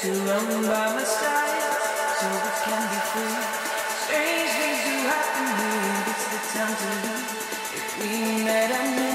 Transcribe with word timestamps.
Strange 0.00 0.16
things 4.56 4.80
do 4.84 4.94
happen 5.12 5.48
here. 5.60 6.08
It's 6.08 6.24
the 6.32 6.40
time 6.56 6.74
to 6.80 6.88
leave. 7.04 7.28
If 7.76 7.86
we 8.00 8.44
met, 8.44 8.72
I. 8.72 9.09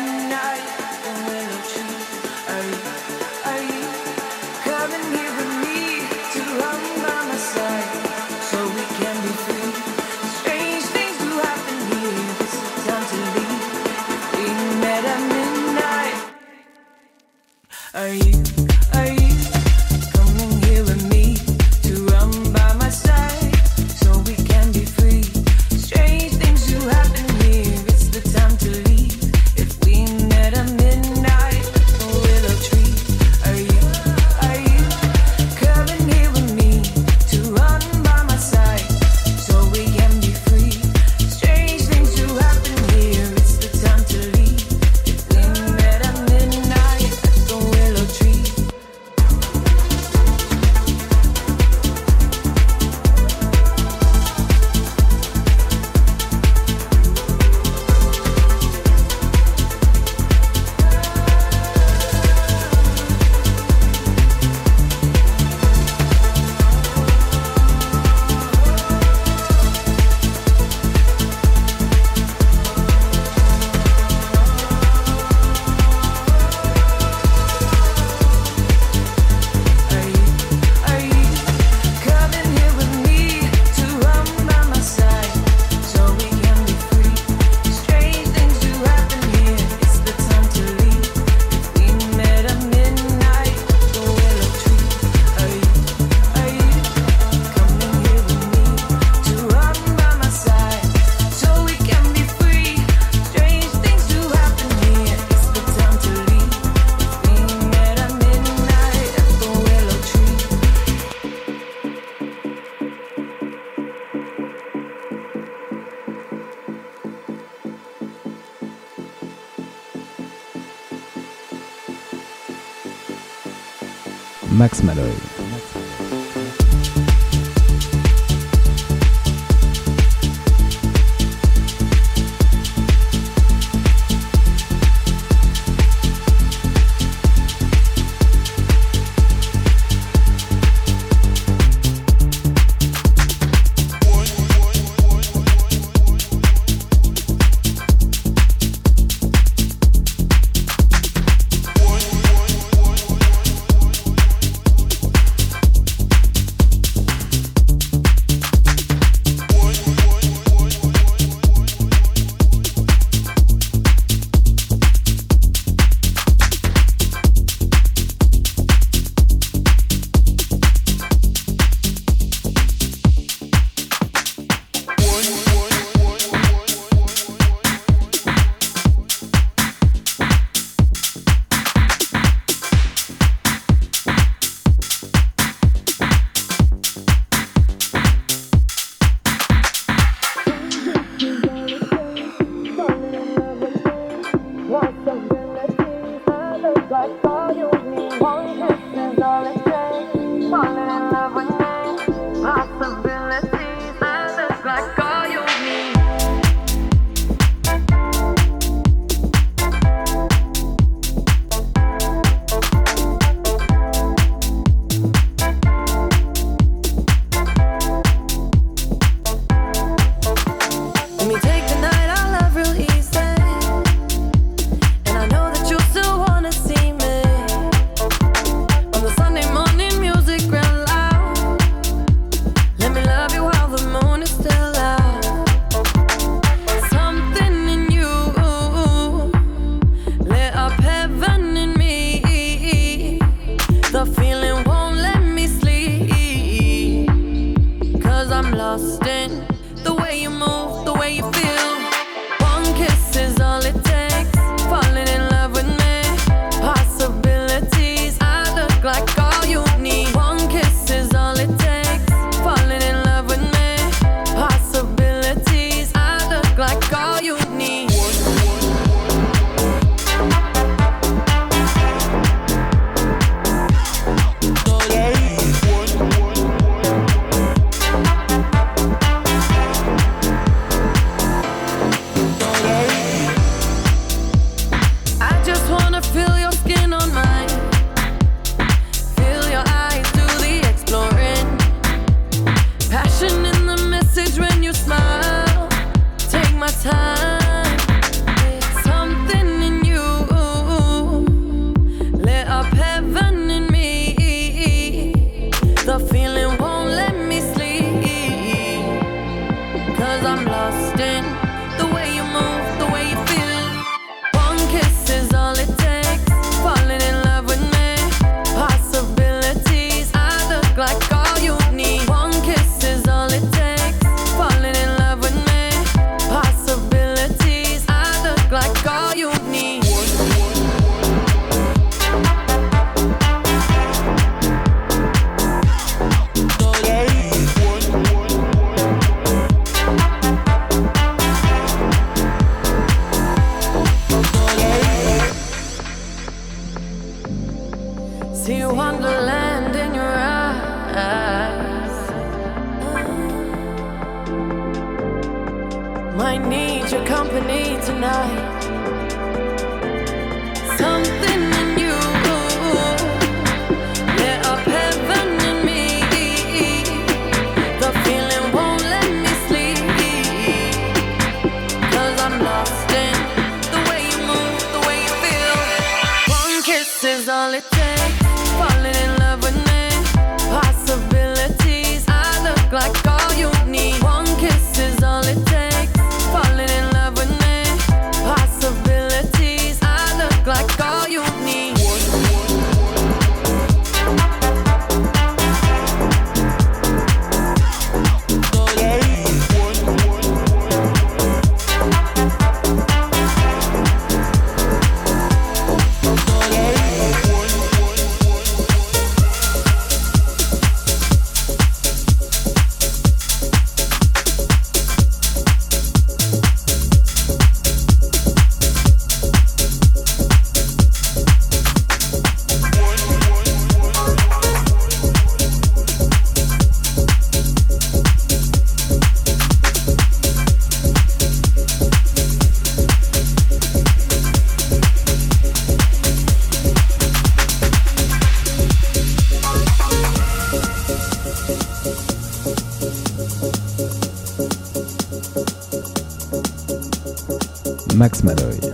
Max 447.96 448.24
Malloy. 448.24 448.65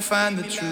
Find 0.00 0.38
the 0.38 0.42
truth. 0.48 0.67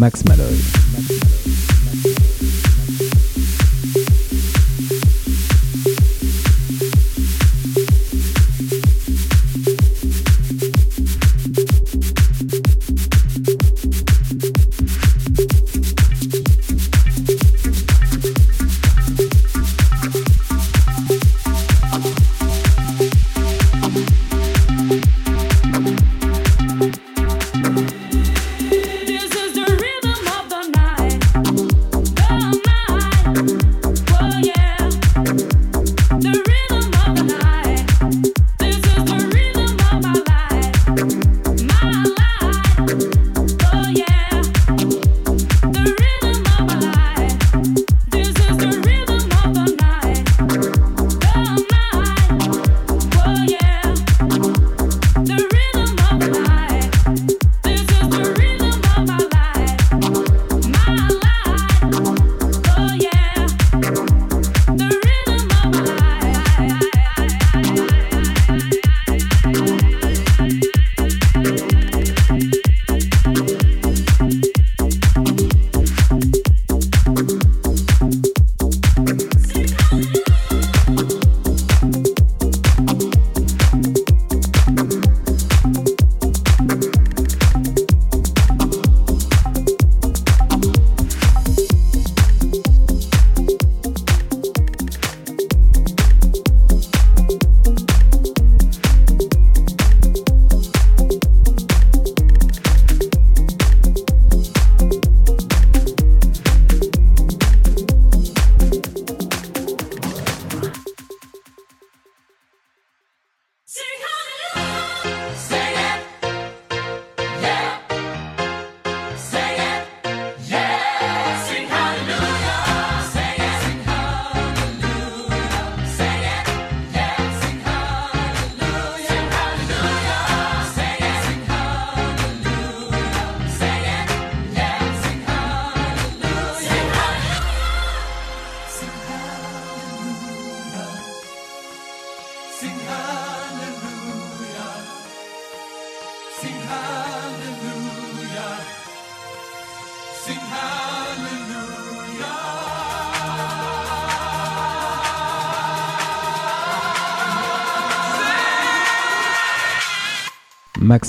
Max 0.00 0.24
Malloy. 0.24 0.49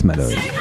Max. 0.04 0.61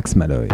Max 0.00 0.16
Malloy. 0.16 0.48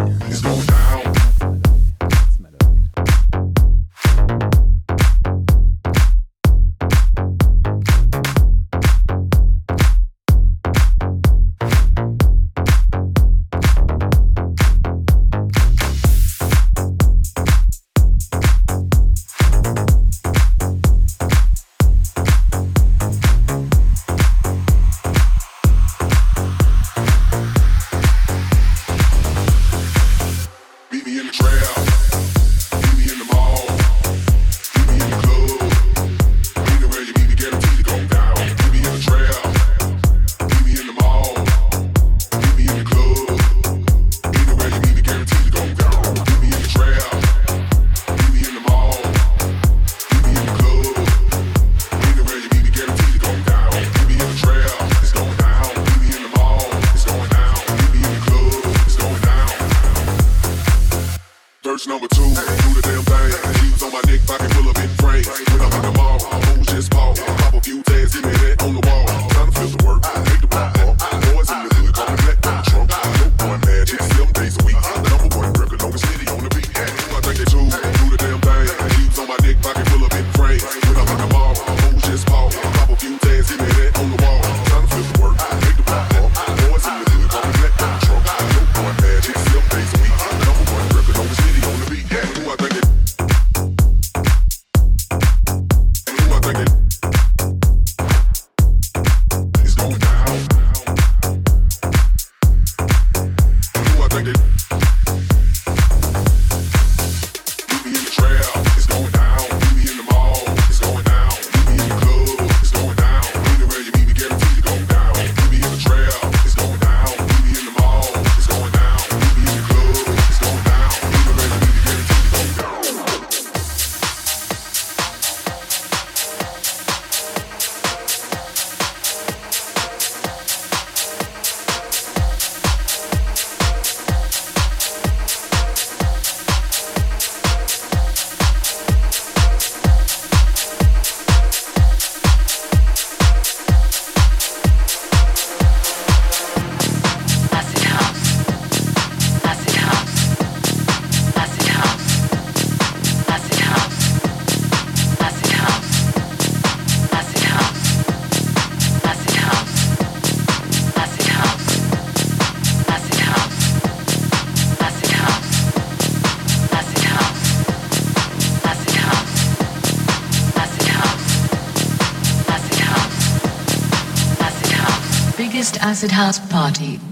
Acid 175.97 176.11
house 176.11 176.37
party. 176.51 177.06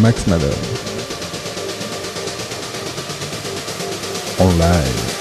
Max 0.00 0.26
Madden. 0.26 0.52
En 4.38 4.58
live. 4.58 5.13